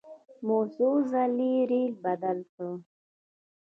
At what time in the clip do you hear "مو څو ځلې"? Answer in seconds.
0.45-1.53